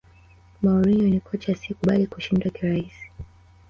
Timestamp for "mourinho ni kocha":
0.61-1.49